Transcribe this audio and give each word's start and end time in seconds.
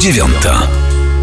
dziewiąta. 0.00 0.52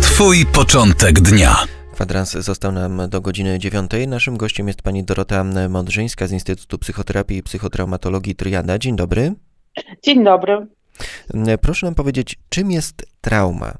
Twój 0.01 0.45
początek 0.45 1.19
dnia. 1.19 1.55
Kwadrans 1.93 2.31
został 2.31 2.71
nam 2.71 3.01
do 3.09 3.21
godziny 3.21 3.59
dziewiątej. 3.59 4.07
Naszym 4.07 4.37
gościem 4.37 4.67
jest 4.67 4.81
pani 4.81 5.03
Dorota 5.03 5.43
Modrzyńska 5.69 6.27
z 6.27 6.31
Instytutu 6.31 6.77
Psychoterapii 6.77 7.37
i 7.37 7.43
Psychotraumatologii 7.43 8.35
Triada. 8.35 8.77
Dzień 8.77 8.95
dobry. 8.95 9.33
Dzień 10.03 10.23
dobry. 10.23 10.67
Proszę 11.61 11.85
nam 11.85 11.95
powiedzieć, 11.95 12.39
czym 12.49 12.71
jest 12.71 13.05
trauma? 13.21 13.73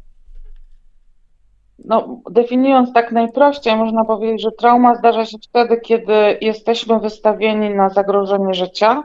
No, 1.86 2.22
definiując 2.32 2.94
tak 2.94 3.12
najprościej, 3.12 3.76
można 3.76 4.06
powiedzieć, 4.06 4.42
że 4.42 4.52
trauma 4.52 4.96
zdarza 4.96 5.26
się 5.26 5.38
wtedy, 5.50 5.78
kiedy 5.78 6.38
jesteśmy 6.42 7.00
wystawieni 7.00 7.70
na 7.70 7.90
zagrożenie 7.90 8.54
życia 8.54 9.04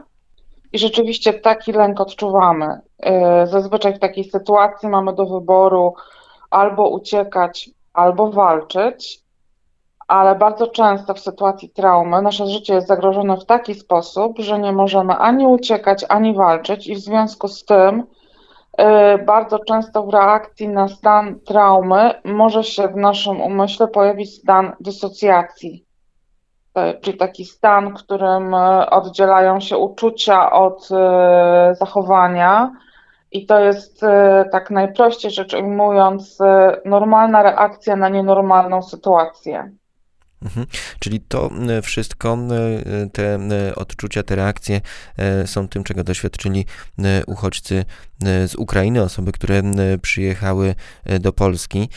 i 0.73 0.79
rzeczywiście 0.79 1.33
taki 1.33 1.71
lęk 1.71 2.01
odczuwamy. 2.01 2.81
E, 2.99 3.47
zazwyczaj 3.47 3.93
w 3.93 3.99
takiej 3.99 4.23
sytuacji 4.23 4.89
mamy 4.89 5.13
do 5.13 5.25
wyboru 5.25 5.93
albo 6.49 6.89
uciekać, 6.89 7.69
albo 7.93 8.31
walczyć, 8.31 9.23
ale 10.07 10.35
bardzo 10.35 10.67
często 10.67 11.13
w 11.13 11.19
sytuacji 11.19 11.69
traumy 11.69 12.21
nasze 12.21 12.47
życie 12.47 12.73
jest 12.73 12.87
zagrożone 12.87 13.37
w 13.37 13.45
taki 13.45 13.75
sposób, 13.75 14.39
że 14.39 14.59
nie 14.59 14.71
możemy 14.71 15.15
ani 15.15 15.47
uciekać, 15.47 16.05
ani 16.09 16.33
walczyć, 16.33 16.87
i 16.87 16.95
w 16.95 16.99
związku 16.99 17.47
z 17.47 17.65
tym 17.65 18.03
e, 18.77 19.17
bardzo 19.17 19.59
często 19.59 20.03
w 20.03 20.13
reakcji 20.13 20.67
na 20.67 20.87
stan 20.87 21.39
traumy 21.39 22.11
może 22.23 22.63
się 22.63 22.87
w 22.87 22.95
naszym 22.95 23.41
umyśle 23.41 23.87
pojawić 23.87 24.35
stan 24.35 24.75
dysocjacji. 24.79 25.85
E, 26.75 26.99
czyli 26.99 27.17
taki 27.17 27.45
stan, 27.45 27.89
w 27.89 27.93
którym 27.93 28.53
e, 28.53 28.89
oddzielają 28.89 29.59
się 29.59 29.77
uczucia 29.77 30.51
od 30.51 30.89
e, 30.91 31.75
zachowania. 31.75 32.71
I 33.31 33.45
to 33.45 33.59
jest 33.59 34.01
tak 34.51 34.71
najprościej 34.71 35.31
rzecz 35.31 35.53
ujmując, 35.53 36.39
normalna 36.85 37.43
reakcja 37.43 37.95
na 37.95 38.09
nienormalną 38.09 38.81
sytuację. 38.81 39.71
Mhm. 40.41 40.67
Czyli 40.99 41.21
to 41.21 41.49
wszystko, 41.83 42.37
te 43.13 43.39
odczucia, 43.75 44.23
te 44.23 44.35
reakcje 44.35 44.81
są 45.45 45.67
tym, 45.67 45.83
czego 45.83 46.03
doświadczyli 46.03 46.65
uchodźcy 47.27 47.85
z 48.47 48.55
Ukrainy, 48.55 49.01
osoby, 49.01 49.31
które 49.31 49.61
przyjechały 50.01 50.75
do 51.19 51.33
Polski. 51.33 51.89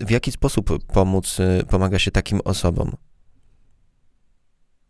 W 0.00 0.10
jaki 0.10 0.32
sposób 0.32 0.70
pomóc, 0.92 1.38
pomaga 1.70 1.98
się 1.98 2.10
takim 2.10 2.40
osobom? 2.44 2.96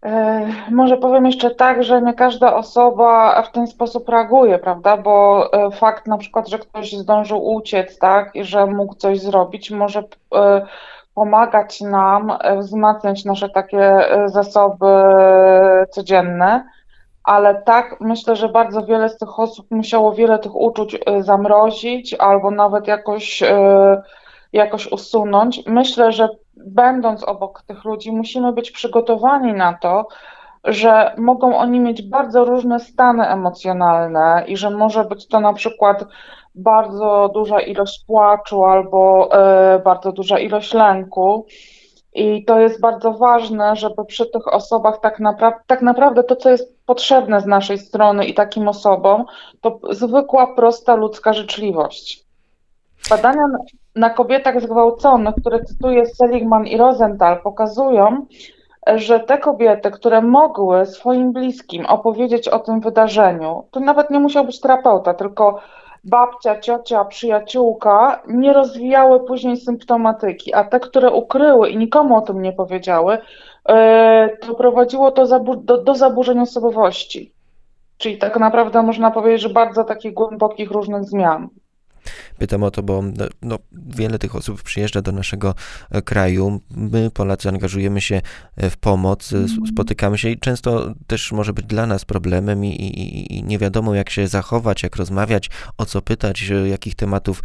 E, 0.02 0.46
może 0.70 0.96
powiem 0.96 1.26
jeszcze 1.26 1.50
tak, 1.50 1.84
że 1.84 2.02
nie 2.02 2.14
każda 2.14 2.54
osoba 2.54 3.42
w 3.42 3.52
ten 3.52 3.66
sposób 3.66 4.08
reaguje, 4.08 4.58
prawda? 4.58 4.96
Bo 4.96 5.48
e, 5.52 5.70
fakt 5.70 6.06
na 6.06 6.18
przykład, 6.18 6.48
że 6.48 6.58
ktoś 6.58 6.92
zdążył 6.92 7.46
uciec, 7.54 7.98
tak, 7.98 8.30
i 8.34 8.44
że 8.44 8.66
mógł 8.66 8.94
coś 8.94 9.20
zrobić, 9.20 9.70
może 9.70 10.02
e, 10.34 10.66
pomagać 11.14 11.80
nam 11.80 12.32
wzmacniać 12.58 13.24
nasze 13.24 13.48
takie 13.48 14.06
zasoby 14.26 14.86
codzienne. 15.90 16.64
Ale 17.24 17.54
tak, 17.54 17.96
myślę, 18.00 18.36
że 18.36 18.48
bardzo 18.48 18.86
wiele 18.86 19.08
z 19.08 19.18
tych 19.18 19.38
osób 19.38 19.66
musiało 19.70 20.12
wiele 20.12 20.38
tych 20.38 20.56
uczuć 20.56 20.98
zamrozić 21.20 22.14
albo 22.14 22.50
nawet 22.50 22.86
jakoś, 22.86 23.42
jakoś 24.52 24.92
usunąć. 24.92 25.62
Myślę, 25.66 26.12
że 26.12 26.28
będąc 26.66 27.24
obok 27.24 27.62
tych 27.62 27.84
ludzi, 27.84 28.12
musimy 28.12 28.52
być 28.52 28.70
przygotowani 28.70 29.52
na 29.52 29.74
to, 29.74 30.08
że 30.64 31.14
mogą 31.18 31.56
oni 31.56 31.80
mieć 31.80 32.02
bardzo 32.02 32.44
różne 32.44 32.80
stany 32.80 33.28
emocjonalne 33.28 34.44
i 34.46 34.56
że 34.56 34.70
może 34.70 35.04
być 35.04 35.28
to 35.28 35.40
na 35.40 35.52
przykład 35.52 36.04
bardzo 36.54 37.30
duża 37.34 37.60
ilość 37.60 38.04
płaczu 38.06 38.64
albo 38.64 39.30
y, 39.76 39.78
bardzo 39.78 40.12
duża 40.12 40.38
ilość 40.38 40.74
lęku. 40.74 41.46
I 42.14 42.44
to 42.44 42.60
jest 42.60 42.80
bardzo 42.80 43.12
ważne, 43.12 43.76
żeby 43.76 44.04
przy 44.04 44.26
tych 44.26 44.54
osobach 44.54 45.00
tak, 45.00 45.20
napra 45.20 45.60
tak 45.66 45.82
naprawdę 45.82 46.22
to, 46.22 46.36
co 46.36 46.50
jest 46.50 46.86
potrzebne 46.86 47.40
z 47.40 47.46
naszej 47.46 47.78
strony 47.78 48.26
i 48.26 48.34
takim 48.34 48.68
osobom, 48.68 49.24
to 49.60 49.80
zwykła, 49.90 50.54
prosta 50.54 50.94
ludzka 50.94 51.32
życzliwość. 51.32 52.24
Badania 53.10 53.42
na 53.96 54.10
kobietach 54.10 54.60
zgwałconych, 54.60 55.34
które 55.34 55.64
cytuję 55.64 56.06
Seligman 56.06 56.66
i 56.66 56.76
Rosenthal, 56.76 57.42
pokazują, 57.42 58.26
że 58.94 59.20
te 59.20 59.38
kobiety, 59.38 59.90
które 59.90 60.22
mogły 60.22 60.86
swoim 60.86 61.32
bliskim 61.32 61.86
opowiedzieć 61.86 62.48
o 62.48 62.58
tym 62.58 62.80
wydarzeniu, 62.80 63.64
to 63.70 63.80
nawet 63.80 64.10
nie 64.10 64.20
musiał 64.20 64.44
być 64.44 64.60
terapeuta, 64.60 65.14
tylko 65.14 65.60
babcia, 66.04 66.60
ciocia, 66.60 67.04
przyjaciółka, 67.04 68.22
nie 68.28 68.52
rozwijały 68.52 69.20
później 69.20 69.56
symptomatyki, 69.56 70.54
a 70.54 70.64
te, 70.64 70.80
które 70.80 71.10
ukryły 71.10 71.70
i 71.70 71.76
nikomu 71.76 72.16
o 72.16 72.20
tym 72.20 72.42
nie 72.42 72.52
powiedziały, 72.52 73.18
e, 73.68 74.28
to 74.40 74.54
prowadziło 74.54 75.10
to 75.10 75.40
do, 75.56 75.78
do 75.78 75.94
zaburzeń 75.94 76.38
osobowości. 76.38 77.32
Czyli 77.98 78.18
tak 78.18 78.38
naprawdę 78.38 78.82
można 78.82 79.10
powiedzieć, 79.10 79.40
że 79.40 79.48
bardzo 79.48 79.84
takich 79.84 80.14
głębokich 80.14 80.70
różnych 80.70 81.04
zmian. 81.04 81.48
Pytam 82.38 82.62
o 82.62 82.70
to, 82.70 82.82
bo 82.82 83.02
no, 83.42 83.58
wiele 83.72 84.18
tych 84.18 84.36
osób 84.36 84.62
przyjeżdża 84.62 85.02
do 85.02 85.12
naszego 85.12 85.54
e, 85.90 86.02
kraju. 86.02 86.60
My, 86.70 87.10
Polacy, 87.10 87.48
angażujemy 87.48 88.00
się 88.00 88.20
e, 88.56 88.70
w 88.70 88.76
pomoc, 88.76 89.32
mm. 89.32 89.48
spotykamy 89.72 90.18
się 90.18 90.30
i 90.30 90.38
często 90.38 90.94
też 91.06 91.32
może 91.32 91.52
być 91.52 91.66
dla 91.66 91.86
nas 91.86 92.04
problemem 92.04 92.64
i, 92.64 92.68
i, 92.68 93.38
i 93.38 93.44
nie 93.44 93.58
wiadomo, 93.58 93.94
jak 93.94 94.10
się 94.10 94.28
zachować, 94.28 94.82
jak 94.82 94.96
rozmawiać, 94.96 95.50
o 95.78 95.86
co 95.86 96.02
pytać, 96.02 96.52
jakich 96.64 96.94
tematów 96.94 97.42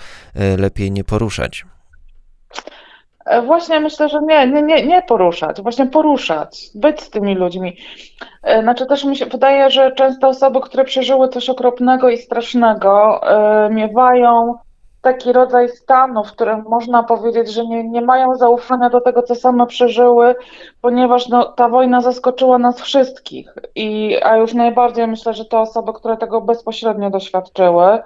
lepiej 0.57 0.91
nie 0.91 1.03
poruszać. 1.03 1.65
Właśnie 3.45 3.79
myślę, 3.79 4.09
że 4.09 4.21
nie, 4.21 4.47
nie, 4.47 4.61
nie, 4.61 4.85
nie 4.85 5.01
poruszać, 5.01 5.61
właśnie 5.61 5.85
poruszać, 5.85 6.69
być 6.75 7.01
z 7.01 7.09
tymi 7.09 7.35
ludźmi. 7.35 7.77
Znaczy 8.61 8.85
też 8.85 9.05
mi 9.05 9.15
się 9.15 9.25
wydaje, 9.25 9.69
że 9.69 9.91
często 9.91 10.27
osoby, 10.27 10.61
które 10.61 10.83
przeżyły 10.83 11.29
coś 11.29 11.49
okropnego 11.49 12.09
i 12.09 12.17
strasznego, 12.17 13.21
miewają 13.69 14.57
taki 15.01 15.33
rodzaj 15.33 15.69
stanu, 15.69 16.23
w 16.23 16.31
którym 16.31 16.63
można 16.69 17.03
powiedzieć, 17.03 17.51
że 17.51 17.65
nie, 17.65 17.83
nie 17.83 18.01
mają 18.01 18.35
zaufania 18.35 18.89
do 18.89 19.01
tego, 19.01 19.23
co 19.23 19.35
same 19.35 19.67
przeżyły, 19.67 20.35
ponieważ 20.81 21.27
no, 21.27 21.45
ta 21.45 21.69
wojna 21.69 22.01
zaskoczyła 22.01 22.57
nas 22.57 22.81
wszystkich. 22.81 23.53
I, 23.75 24.17
a 24.23 24.37
już 24.37 24.53
najbardziej 24.53 25.07
myślę, 25.07 25.33
że 25.33 25.45
te 25.45 25.59
osoby, 25.59 25.93
które 25.93 26.17
tego 26.17 26.41
bezpośrednio 26.41 27.09
doświadczyły, 27.09 27.99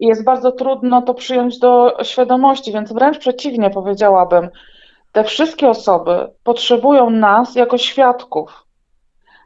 i 0.00 0.06
jest 0.06 0.24
bardzo 0.24 0.52
trudno 0.52 1.02
to 1.02 1.14
przyjąć 1.14 1.58
do 1.58 1.96
świadomości, 2.02 2.72
więc 2.72 2.92
wręcz 2.92 3.18
przeciwnie 3.18 3.70
powiedziałabym, 3.70 4.48
te 5.12 5.24
wszystkie 5.24 5.68
osoby 5.68 6.28
potrzebują 6.44 7.10
nas 7.10 7.54
jako 7.54 7.78
świadków. 7.78 8.66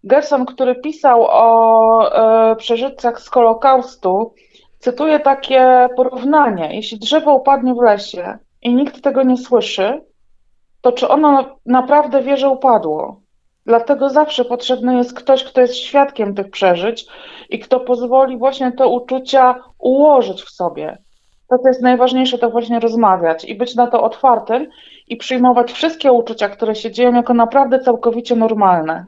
Gerson, 0.04 0.46
który 0.46 0.74
pisał 0.74 1.26
o 1.28 2.52
e, 2.52 2.56
przeżyciach 2.56 3.20
z 3.20 3.28
Holokaustu, 3.28 4.34
cytuję 4.78 5.20
takie 5.20 5.88
porównanie. 5.96 6.76
Jeśli 6.76 6.98
drzewo 6.98 7.34
upadnie 7.34 7.74
w 7.74 7.82
lesie 7.82 8.38
i 8.62 8.74
nikt 8.74 9.02
tego 9.02 9.22
nie 9.22 9.36
słyszy, 9.36 10.00
to 10.80 10.92
czy 10.92 11.08
ono 11.08 11.58
naprawdę 11.66 12.22
wie, 12.22 12.36
że 12.36 12.48
upadło? 12.48 13.20
Dlatego 13.66 14.10
zawsze 14.10 14.44
potrzebny 14.44 14.96
jest 14.96 15.14
ktoś, 15.18 15.44
kto 15.44 15.60
jest 15.60 15.74
świadkiem 15.74 16.34
tych 16.34 16.50
przeżyć 16.50 17.06
i 17.50 17.58
kto 17.58 17.80
pozwoli 17.80 18.38
właśnie 18.38 18.72
te 18.72 18.86
uczucia 18.86 19.54
ułożyć 19.78 20.42
w 20.42 20.50
sobie. 20.50 20.98
To, 21.50 21.58
co 21.58 21.68
jest 21.68 21.82
najważniejsze, 21.82 22.38
to 22.38 22.50
właśnie 22.50 22.80
rozmawiać 22.80 23.44
i 23.44 23.54
być 23.54 23.74
na 23.74 23.86
to 23.86 24.02
otwartym 24.02 24.66
i 25.08 25.16
przyjmować 25.16 25.72
wszystkie 25.72 26.12
uczucia, 26.12 26.48
które 26.48 26.74
się 26.74 26.90
dzieją, 26.90 27.14
jako 27.14 27.34
naprawdę 27.34 27.78
całkowicie 27.78 28.36
normalne 28.36 29.06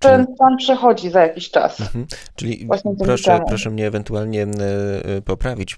ten 0.00 0.26
stan 0.34 0.56
przechodzi 0.56 1.10
za 1.10 1.20
jakiś 1.20 1.50
czas. 1.50 1.80
Mhm. 1.80 2.06
Czyli 2.36 2.68
proszę, 3.04 3.40
proszę 3.48 3.70
mnie 3.70 3.86
ewentualnie 3.86 4.42
e, 4.42 5.22
poprawić. 5.22 5.76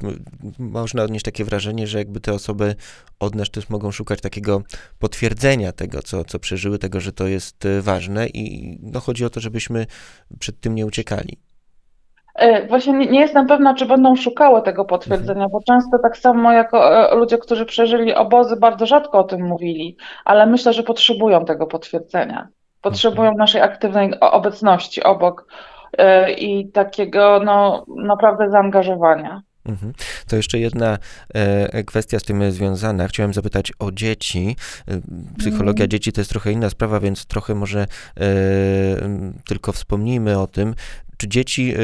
Można 0.59 1.03
odnieść 1.03 1.25
takie 1.25 1.45
wrażenie, 1.45 1.87
że 1.87 1.99
jakby 1.99 2.21
te 2.21 2.33
osoby 2.33 2.75
od 3.21 3.35
nas 3.35 3.51
też 3.51 3.71
mogą 3.71 3.91
szukać 3.91 4.21
takiego 4.21 4.63
potwierdzenia 4.99 5.73
tego, 5.73 6.03
co, 6.03 6.25
co 6.25 6.39
przeżyły, 6.39 6.79
tego, 6.79 7.01
że 7.01 7.13
to 7.13 7.27
jest 7.27 7.67
e, 7.67 7.81
ważne 7.81 8.27
i 8.27 8.79
no, 8.83 9.01
chodzi 9.01 9.25
o 9.25 9.31
to, 9.31 9.41
żebyśmy 9.41 9.87
przed 10.39 10.61
tym 10.61 10.75
nie 10.75 10.87
uciekali. 10.87 11.39
E, 12.35 12.67
właśnie 12.67 12.93
nie 12.93 13.21
jestem 13.21 13.47
pewna, 13.47 13.75
czy 13.75 13.87
będą 13.87 14.17
szukały 14.17 14.63
tego 14.63 14.85
potwierdzenia, 14.85 15.49
bo 15.49 15.61
często 15.63 15.99
tak 15.99 16.19
samo 16.19 16.53
jako 16.53 17.09
ludzie, 17.17 17.39
którzy 17.39 17.67
przeżyli 17.67 18.15
obozy, 18.15 18.57
bardzo 18.57 18.87
rzadko 18.87 19.19
o 19.19 19.25
tym 19.25 19.47
mówili, 19.47 19.97
ale 20.25 20.47
myślę, 20.47 20.73
że 20.73 20.83
potrzebują 20.83 21.45
tego 21.45 21.67
potwierdzenia 21.67 22.49
potrzebują 22.83 23.29
mhm. 23.29 23.39
naszej 23.39 23.61
aktywnej 23.61 24.21
obecności 24.21 25.03
obok 25.03 25.47
e, 25.99 26.33
i 26.33 26.69
takiego 26.69 27.41
no, 27.45 27.85
naprawdę 27.97 28.51
zaangażowania. 28.51 29.43
Mhm. 29.67 29.93
To 30.29 30.37
jeszcze 30.37 30.59
jedna 30.59 30.99
e, 31.35 31.85
kwestia 31.85 32.19
z 32.19 32.23
tym 32.23 32.53
związana. 32.53 33.09
Chciałem 33.09 33.35
zapytać 33.35 33.73
o 33.79 33.93
dzieci. 33.93 34.57
E, 34.89 35.01
psychologia 35.39 35.83
mm. 35.83 35.91
dzieci 35.91 36.13
to 36.13 36.21
jest 36.21 36.31
trochę 36.31 36.53
inna 36.53 36.71
sprawa, 36.71 37.01
więc 37.01 37.27
trochę 37.27 37.55
może 37.55 37.87
tylko 39.45 39.73
wspomnijmy 39.73 40.39
o 40.39 40.47
tym. 40.47 40.75
Czy 41.23 41.29
dzieci 41.29 41.75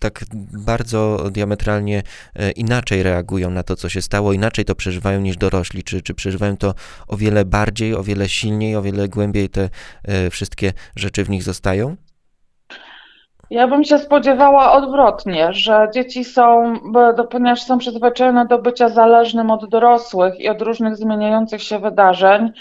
tak 0.00 0.24
bardzo 0.52 1.30
diametralnie 1.30 2.02
inaczej 2.56 3.02
reagują 3.02 3.50
na 3.50 3.62
to, 3.62 3.76
co 3.76 3.88
się 3.88 4.02
stało, 4.02 4.32
inaczej 4.32 4.64
to 4.64 4.74
przeżywają 4.74 5.20
niż 5.20 5.36
dorośli? 5.36 5.82
Czy, 5.82 6.02
czy 6.02 6.14
przeżywają 6.14 6.56
to 6.56 6.74
o 7.08 7.16
wiele 7.16 7.44
bardziej, 7.44 7.94
o 7.94 8.02
wiele 8.02 8.28
silniej, 8.28 8.76
o 8.76 8.82
wiele 8.82 9.08
głębiej 9.08 9.48
te 9.48 9.70
wszystkie 10.30 10.72
rzeczy 10.96 11.24
w 11.24 11.30
nich 11.30 11.42
zostają? 11.42 11.96
Ja 13.54 13.68
bym 13.68 13.84
się 13.84 13.98
spodziewała 13.98 14.72
odwrotnie, 14.72 15.52
że 15.52 15.88
dzieci 15.94 16.24
są, 16.24 16.74
ponieważ 17.30 17.62
są 17.62 17.78
przyzwyczajone 17.78 18.46
do 18.46 18.58
bycia 18.58 18.88
zależnym 18.88 19.50
od 19.50 19.68
dorosłych 19.68 20.40
i 20.40 20.48
od 20.48 20.62
różnych 20.62 20.96
zmieniających 20.96 21.62
się 21.62 21.78
wydarzeń, 21.78 22.52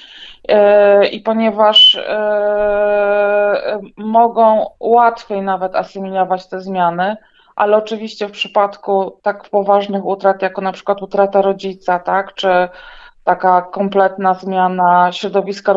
e, 0.47 1.07
i 1.07 1.19
ponieważ 1.19 1.95
e, 1.95 3.79
mogą 3.97 4.65
łatwiej 4.79 5.41
nawet 5.41 5.75
asymilować 5.75 6.47
te 6.47 6.61
zmiany, 6.61 7.17
ale 7.55 7.77
oczywiście 7.77 8.27
w 8.27 8.31
przypadku 8.31 9.19
tak 9.21 9.49
poważnych 9.49 10.05
utrat, 10.05 10.41
jako 10.41 10.61
na 10.61 10.71
przykład 10.71 11.01
utrata 11.01 11.41
rodzica, 11.41 11.99
tak, 11.99 12.33
czy 12.33 12.69
taka 13.23 13.61
kompletna 13.61 14.33
zmiana 14.33 15.11
środowiska 15.11 15.73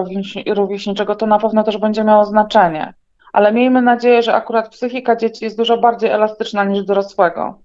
rówieśniczego, 0.46 1.16
to 1.16 1.26
na 1.26 1.38
pewno 1.38 1.62
też 1.64 1.78
będzie 1.78 2.04
miało 2.04 2.24
znaczenie 2.24 2.94
ale 3.37 3.53
miejmy 3.53 3.83
nadzieję, 3.83 4.23
że 4.23 4.35
akurat 4.35 4.69
psychika 4.69 5.17
dzieci 5.17 5.44
jest 5.44 5.56
dużo 5.56 5.79
bardziej 5.79 6.11
elastyczna 6.11 6.65
niż 6.65 6.85
dorosłego. 6.85 7.59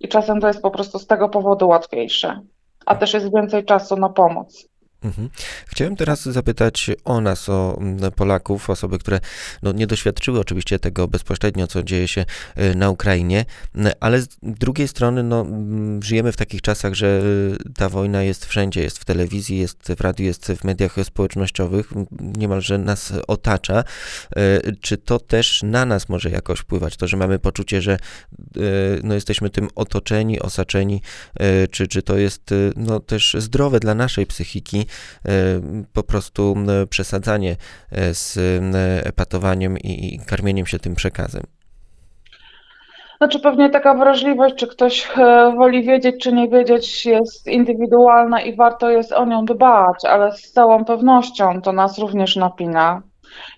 I 0.00 0.08
czasem 0.08 0.40
to 0.40 0.46
jest 0.46 0.62
po 0.62 0.70
prostu 0.70 0.98
z 0.98 1.06
tego 1.06 1.28
powodu 1.28 1.68
łatwiejsze, 1.68 2.40
a 2.86 2.94
też 2.94 3.14
jest 3.14 3.34
więcej 3.34 3.64
czasu 3.64 3.96
na 3.96 4.08
pomoc. 4.08 4.68
Mhm. 5.04 5.30
Chciałem 5.66 5.96
teraz 5.96 6.22
zapytać 6.22 6.90
o 7.04 7.20
nas, 7.20 7.48
o 7.48 7.80
Polaków, 8.16 8.70
osoby, 8.70 8.98
które 8.98 9.20
no, 9.62 9.72
nie 9.72 9.86
doświadczyły 9.86 10.40
oczywiście 10.40 10.78
tego 10.78 11.08
bezpośrednio, 11.08 11.66
co 11.66 11.82
dzieje 11.82 12.08
się 12.08 12.24
y, 12.58 12.74
na 12.74 12.90
Ukrainie, 12.90 13.44
ale 14.00 14.20
z 14.22 14.28
drugiej 14.42 14.88
strony 14.88 15.22
no, 15.22 15.46
żyjemy 16.02 16.32
w 16.32 16.36
takich 16.36 16.62
czasach, 16.62 16.94
że 16.94 17.22
y, 17.66 17.72
ta 17.76 17.88
wojna 17.88 18.22
jest 18.22 18.46
wszędzie, 18.46 18.82
jest 18.82 18.98
w 18.98 19.04
telewizji, 19.04 19.58
jest 19.58 19.92
w 19.96 20.00
radiu, 20.00 20.24
jest 20.24 20.46
w 20.46 20.64
mediach 20.64 20.96
społecznościowych, 21.04 21.90
niemalże 22.20 22.78
nas 22.78 23.12
otacza. 23.26 23.84
Y, 24.38 24.76
czy 24.80 24.96
to 24.96 25.18
też 25.18 25.62
na 25.62 25.84
nas 25.84 26.08
może 26.08 26.30
jakoś 26.30 26.60
wpływać? 26.60 26.96
To, 26.96 27.08
że 27.08 27.16
mamy 27.16 27.38
poczucie, 27.38 27.82
że 27.82 27.98
no, 29.02 29.14
jesteśmy 29.14 29.50
tym 29.50 29.68
otoczeni, 29.74 30.40
osaczeni, 30.40 31.02
czy, 31.70 31.88
czy 31.88 32.02
to 32.02 32.16
jest 32.16 32.54
no, 32.76 33.00
też 33.00 33.36
zdrowe 33.38 33.80
dla 33.80 33.94
naszej 33.94 34.26
psychiki, 34.26 34.86
E, 34.86 34.93
po 35.92 36.02
prostu 36.02 36.54
przesadzanie 36.90 37.56
e, 37.92 38.14
z 38.14 38.38
epatowaniem 39.06 39.78
i 39.78 40.20
karmieniem 40.26 40.66
się 40.66 40.78
tym 40.78 40.94
przekazem. 40.94 41.42
Znaczy 43.18 43.40
pewnie 43.40 43.70
taka 43.70 43.94
wrażliwość, 43.94 44.54
czy 44.54 44.66
ktoś 44.66 45.08
e, 45.16 45.52
woli 45.56 45.82
wiedzieć, 45.82 46.22
czy 46.22 46.32
nie 46.32 46.48
wiedzieć, 46.48 47.06
jest 47.06 47.46
indywidualna 47.46 48.40
i 48.40 48.56
warto 48.56 48.90
jest 48.90 49.12
o 49.12 49.24
nią 49.24 49.44
dbać, 49.44 50.04
ale 50.04 50.32
z 50.32 50.52
całą 50.52 50.84
pewnością 50.84 51.62
to 51.62 51.72
nas 51.72 51.98
również 51.98 52.36
napina. 52.36 53.02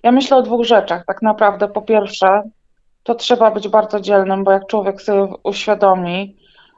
Ja 0.03 0.13
myślę 0.13 0.37
o 0.37 0.43
dwóch 0.43 0.65
rzeczach. 0.65 1.05
Tak 1.07 1.23
naprawdę, 1.23 1.69
po 1.69 1.83
pierwsze, 1.83 2.43
to 3.03 3.15
trzeba 3.15 3.51
być 3.51 3.69
bardzo 3.69 4.01
dzielnym, 4.01 4.45
bo 4.45 4.53
jak 4.53 4.67
człowiek 4.67 5.03
sobie 5.03 5.29
uświadomi, 5.43 6.37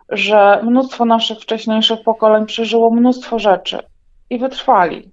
że 0.08 0.60
mnóstwo 0.62 1.04
naszych 1.04 1.38
wcześniejszych 1.38 2.02
pokoleń 2.04 2.46
przeżyło 2.46 2.90
mnóstwo 2.90 3.38
rzeczy 3.38 3.78
i 4.30 4.38
wytrwali. 4.38 5.12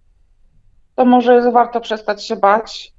To 0.95 1.05
może 1.05 1.51
warto 1.51 1.81
przestać 1.81 2.25
się 2.25 2.35
bać. 2.35 2.91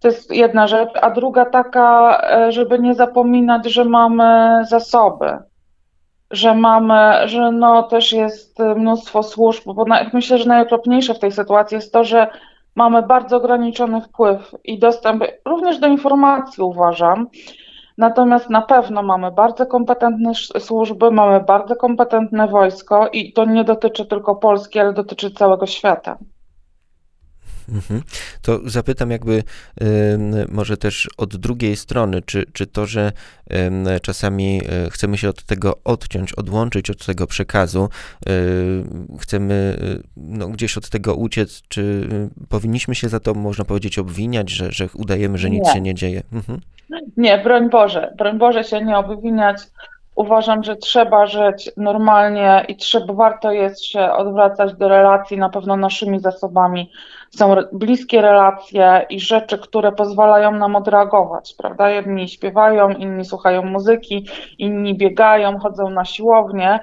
To 0.00 0.08
jest 0.08 0.30
jedna 0.34 0.66
rzecz. 0.66 0.90
A 1.02 1.10
druga 1.10 1.44
taka, 1.44 2.20
e, 2.30 2.52
żeby 2.52 2.78
nie 2.78 2.94
zapominać, 2.94 3.66
że 3.66 3.84
mamy 3.84 4.60
zasoby, 4.68 5.38
że 6.30 6.54
mamy, 6.54 7.28
że 7.28 7.52
no 7.52 7.82
też 7.82 8.12
jest 8.12 8.58
mnóstwo 8.58 9.22
służb, 9.22 9.62
bo 9.66 9.84
myślę, 10.12 10.38
że 10.38 10.48
najokropniejsze 10.48 11.14
w 11.14 11.18
tej 11.18 11.32
sytuacji 11.32 11.74
jest 11.74 11.92
to, 11.92 12.04
że 12.04 12.26
mamy 12.74 13.02
bardzo 13.02 13.36
ograniczony 13.36 14.00
wpływ 14.00 14.54
i 14.64 14.78
dostęp 14.78 15.24
również 15.44 15.78
do 15.78 15.86
informacji, 15.86 16.62
uważam. 16.62 17.26
Natomiast 17.98 18.50
na 18.50 18.62
pewno 18.62 19.02
mamy 19.02 19.30
bardzo 19.30 19.66
kompetentne 19.66 20.32
służby, 20.58 21.10
mamy 21.10 21.40
bardzo 21.40 21.76
kompetentne 21.76 22.48
wojsko 22.48 23.08
i 23.08 23.32
to 23.32 23.44
nie 23.44 23.64
dotyczy 23.64 24.06
tylko 24.06 24.36
Polski, 24.36 24.78
ale 24.78 24.92
dotyczy 24.92 25.30
całego 25.30 25.66
świata. 25.66 26.18
Mhm. 27.72 28.02
To 28.42 28.60
zapytam 28.64 29.10
jakby 29.10 29.32
y, 29.32 29.84
może 30.48 30.76
też 30.76 31.08
od 31.16 31.36
drugiej 31.36 31.76
strony, 31.76 32.22
czy, 32.22 32.44
czy 32.52 32.66
to, 32.66 32.86
że 32.86 33.12
y, 33.96 34.00
czasami 34.02 34.60
y, 34.86 34.90
chcemy 34.90 35.18
się 35.18 35.28
od 35.28 35.44
tego 35.44 35.78
odciąć, 35.84 36.32
odłączyć 36.32 36.90
od 36.90 37.06
tego 37.06 37.26
przekazu, 37.26 37.88
chcemy 39.20 39.78
no, 40.16 40.48
gdzieś 40.48 40.78
od 40.78 40.88
tego 40.88 41.14
uciec, 41.14 41.62
czy 41.68 42.08
powinniśmy 42.48 42.94
się 42.94 43.08
za 43.08 43.20
to, 43.20 43.34
można 43.34 43.64
powiedzieć, 43.64 43.98
obwiniać, 43.98 44.50
że, 44.50 44.72
że 44.72 44.88
udajemy, 44.94 45.38
że 45.38 45.50
nic 45.50 45.66
nie. 45.66 45.72
się 45.72 45.80
nie 45.80 45.94
dzieje? 45.94 46.22
Mhm. 46.32 46.60
Nie, 47.16 47.38
broń 47.38 47.70
Boże, 47.70 48.14
broń 48.18 48.38
Boże 48.38 48.64
się 48.64 48.84
nie 48.84 48.98
obwiniać. 48.98 49.58
Uważam, 50.18 50.64
że 50.64 50.76
trzeba 50.76 51.26
żyć 51.26 51.70
normalnie 51.76 52.64
i 52.68 52.76
trzeba, 52.76 53.14
warto 53.14 53.52
jest 53.52 53.84
się 53.84 54.12
odwracać 54.12 54.74
do 54.74 54.88
relacji 54.88 55.38
na 55.38 55.48
pewno 55.48 55.76
naszymi 55.76 56.20
zasobami. 56.20 56.90
Są 57.30 57.54
bliskie 57.72 58.22
relacje 58.22 59.06
i 59.10 59.20
rzeczy, 59.20 59.58
które 59.58 59.92
pozwalają 59.92 60.52
nam 60.52 60.76
odreagować, 60.76 61.54
prawda? 61.58 61.90
Jedni 61.90 62.28
śpiewają, 62.28 62.90
inni 62.90 63.24
słuchają 63.24 63.62
muzyki, 63.62 64.26
inni 64.58 64.96
biegają, 64.96 65.58
chodzą 65.58 65.90
na 65.90 66.04
siłownię. 66.04 66.80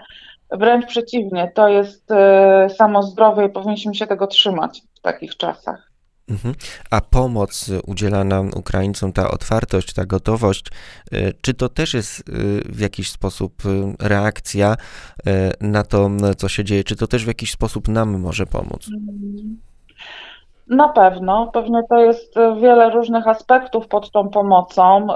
Wręcz 0.52 0.86
przeciwnie, 0.86 1.52
to 1.56 1.68
jest 1.68 2.12
y, 2.12 2.70
samo 2.70 3.04
zdrowie 3.04 3.46
i 3.46 3.50
powinniśmy 3.50 3.96
się 3.96 4.08
tego 4.08 4.28
trzymać 4.28 4.82
w 4.96 5.02
takich 5.02 5.38
czasach. 5.38 5.95
Mhm. 6.30 6.56
A 6.92 7.02
pomoc 7.02 7.72
udzielana 7.88 8.42
Ukraińcom, 8.56 9.14
ta 9.14 9.32
otwartość, 9.32 9.94
ta 9.94 10.06
gotowość, 10.06 10.66
y, 11.14 11.34
czy 11.42 11.54
to 11.54 11.70
też 11.70 11.94
jest 11.94 12.20
y, 12.20 12.24
w 12.66 12.80
jakiś 12.80 13.12
sposób 13.12 13.54
y, 13.66 14.08
reakcja 14.08 14.76
na 15.62 15.84
to, 15.84 16.10
co 16.38 16.50
się 16.50 16.64
dzieje? 16.64 16.84
Czy 16.84 16.96
to 16.96 17.08
też 17.08 17.24
w 17.24 17.28
jakiś 17.28 17.52
sposób 17.52 17.88
nam 17.88 18.20
może 18.20 18.46
pomóc? 18.46 18.90
Na 20.68 20.90
pewno, 20.90 21.48
pewnie 21.54 21.82
to 21.90 22.00
jest 22.00 22.36
wiele 22.62 22.90
różnych 22.90 23.28
aspektów 23.28 23.88
pod 23.88 24.12
tą 24.12 24.30
pomocą. 24.30 25.08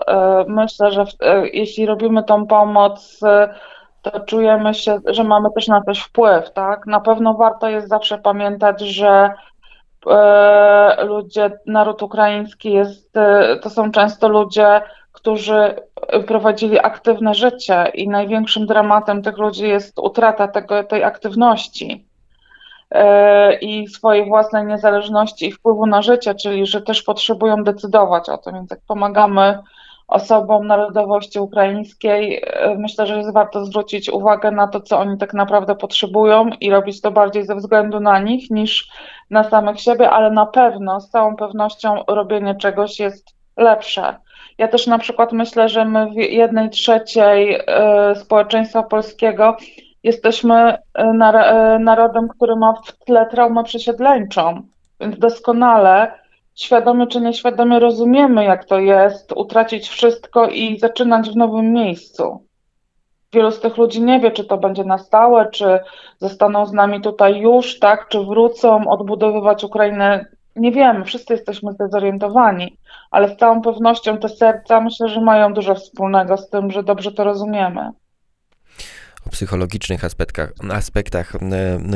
Myślę, 0.47 0.91
że 0.91 1.05
jeśli 1.53 1.85
robimy 1.85 2.23
tą 2.23 2.47
pomoc, 2.47 3.19
to 4.01 4.19
czujemy 4.19 4.73
się, 4.73 4.99
że 5.05 5.23
mamy 5.23 5.49
też 5.55 5.67
na 5.67 5.81
coś 5.81 5.99
wpływ, 5.99 6.53
tak? 6.53 6.85
Na 6.85 6.99
pewno 6.99 7.33
warto 7.33 7.69
jest 7.69 7.87
zawsze 7.87 8.17
pamiętać, 8.17 8.81
że 8.81 9.33
ludzie, 11.03 11.51
naród 11.65 12.03
ukraiński 12.03 12.73
jest, 12.73 13.17
e, 13.17 13.55
to 13.63 13.69
są 13.69 13.91
często 13.91 14.29
ludzie, 14.29 14.81
którzy 15.11 15.75
prowadzili 16.27 16.79
aktywne 16.79 17.33
życie 17.33 17.91
i 17.93 18.09
największym 18.09 18.65
dramatem 18.65 19.21
tych 19.21 19.37
ludzi 19.37 19.67
jest 19.67 19.99
utrata 19.99 20.47
tego, 20.47 20.83
tej 20.83 21.03
aktywności 21.03 22.05
e, 22.91 23.53
i 23.53 23.87
swojej 23.87 24.25
własnej 24.25 24.65
niezależności 24.65 25.47
i 25.47 25.51
wpływu 25.51 25.85
na 25.85 26.01
życie, 26.01 26.35
czyli 26.35 26.65
że 26.65 26.81
też 26.81 27.03
potrzebują 27.03 27.63
decydować 27.63 28.29
o 28.29 28.37
tym, 28.37 28.53
więc 28.53 28.71
jak 28.71 28.79
pomagamy 28.87 29.59
osobom 30.09 30.67
narodowości 30.67 31.39
ukraińskiej, 31.39 32.43
e, 32.43 32.75
myślę, 32.77 33.07
że 33.07 33.17
jest 33.17 33.33
warto 33.33 33.65
zwrócić 33.65 34.09
uwagę 34.09 34.51
na 34.51 34.67
to, 34.67 34.81
co 34.81 34.99
oni 34.99 35.17
tak 35.17 35.33
naprawdę 35.33 35.75
potrzebują 35.75 36.49
i 36.61 36.69
robić 36.69 37.01
to 37.01 37.11
bardziej 37.11 37.45
ze 37.45 37.55
względu 37.55 37.99
na 37.99 38.19
nich 38.19 38.51
niż 38.51 38.89
na 39.29 39.43
samych 39.43 39.79
siebie, 39.79 40.09
ale 40.09 40.31
na 40.31 40.45
pewno, 40.45 41.01
z 41.01 41.09
całą 41.09 41.35
pewnością 41.35 42.03
robienie 42.07 42.55
czegoś 42.55 42.99
jest 42.99 43.35
lepsze. 43.57 44.15
Ja 44.57 44.67
też 44.67 44.87
na 44.87 44.99
przykład 44.99 45.31
myślę, 45.31 45.69
że 45.69 45.85
my 45.85 46.11
w 46.11 46.15
jednej 46.15 46.69
trzeciej 46.69 47.59
e, 47.67 48.15
społeczeństwa 48.15 48.83
polskiego 48.83 49.57
jesteśmy 50.03 50.77
e, 50.93 51.05
narodem, 51.79 52.27
który 52.27 52.55
ma 52.55 52.73
w 52.73 53.05
tle 53.05 53.25
traumę 53.25 53.63
przesiedleńczą, 53.63 54.61
więc 54.99 55.19
doskonale 55.19 56.18
świadomie 56.59 57.07
czy 57.07 57.21
nieświadomie 57.21 57.79
rozumiemy, 57.79 58.43
jak 58.43 58.65
to 58.65 58.79
jest 58.79 59.31
utracić 59.31 59.87
wszystko 59.87 60.47
i 60.47 60.79
zaczynać 60.79 61.29
w 61.29 61.35
nowym 61.35 61.73
miejscu. 61.73 62.45
Wielu 63.33 63.51
z 63.51 63.59
tych 63.59 63.77
ludzi 63.77 64.01
nie 64.01 64.19
wie, 64.19 64.31
czy 64.31 64.45
to 64.45 64.57
będzie 64.57 64.83
na 64.83 64.97
stałe, 64.97 65.49
czy 65.51 65.79
zostaną 66.17 66.65
z 66.65 66.73
nami 66.73 67.01
tutaj 67.01 67.39
już, 67.39 67.79
tak, 67.79 68.07
czy 68.07 68.19
wrócą 68.19 68.87
odbudowywać 68.87 69.63
Ukrainę. 69.63 70.25
Nie 70.55 70.71
wiemy, 70.71 71.05
wszyscy 71.05 71.33
jesteśmy 71.33 71.71
zdezorientowani, 71.71 72.77
ale 73.11 73.29
z 73.29 73.37
całą 73.37 73.61
pewnością 73.61 74.17
te 74.17 74.29
serca 74.29 74.81
myślę, 74.81 75.09
że 75.09 75.21
mają 75.21 75.53
dużo 75.53 75.75
wspólnego 75.75 76.37
z 76.37 76.49
tym, 76.49 76.71
że 76.71 76.83
dobrze 76.83 77.11
to 77.11 77.23
rozumiemy. 77.23 77.91
Psychologicznych 79.29 80.05
aspektach, 80.05 80.53
aspektach 80.71 81.33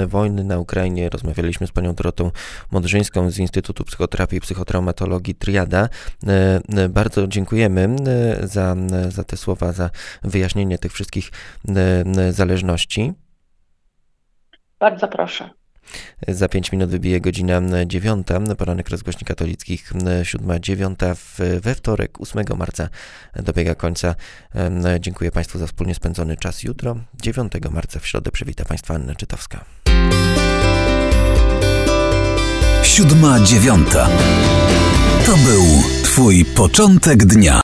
wojny 0.08 0.44
na 0.44 0.60
Ukrainie. 0.60 1.10
Rozmawialiśmy 1.10 1.68
z 1.68 1.72
panią 1.72 1.96
Dorotą 1.96 2.32
Modrzyńską 2.72 3.32
z 3.32 3.38
Instytutu 3.38 3.84
Psychoterapii 3.84 4.38
i 4.38 4.42
Psychotraumatologii 4.42 5.36
Triada. 5.36 5.90
Bardzo 6.90 7.28
dziękujemy 7.28 7.96
za, 8.44 8.76
za 9.10 9.24
te 9.24 9.38
słowa, 9.38 9.72
za 9.72 9.90
wyjaśnienie 10.24 10.78
tych 10.78 10.94
wszystkich 10.94 11.32
zależności. 12.32 13.14
Bardzo 14.80 15.08
proszę. 15.08 15.50
Za 16.28 16.50
5 16.50 16.72
minut 16.72 16.90
wybije 16.90 17.22
godzina 17.22 17.62
9. 17.86 18.28
Poranek 18.58 18.90
rozgłośni 18.90 19.26
katolickich 19.26 19.94
7.9. 19.94 21.16
We 21.62 21.76
wtorek 21.76 22.22
8 22.22 22.46
marca 22.58 22.90
dobiega 23.36 23.76
końca. 23.76 24.16
Dziękuję 25.00 25.32
Państwu 25.32 25.60
za 25.60 25.68
wspólnie 25.68 25.96
spędzony 25.96 26.38
czas. 26.38 26.64
Jutro 26.64 26.96
9 27.22 27.54
marca 27.72 28.00
w 28.00 28.08
środę 28.08 28.32
przywita 28.32 28.66
Państwa 28.66 28.94
Anna 28.94 29.16
Czytowska. 29.16 29.66
Siódma 32.84 33.40
dziewiąta. 33.40 34.10
To 35.26 35.38
był 35.38 35.64
Twój 36.04 36.46
początek 36.46 37.26
dnia. 37.26 37.52